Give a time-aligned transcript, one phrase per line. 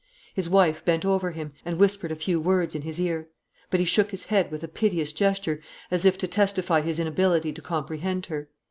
[0.33, 3.29] His wife bent over him, and whispered a few words in his ear;
[3.69, 7.53] but he shook his head with a piteous gesture, as if to testify his inability
[7.53, 8.49] to comprehend her.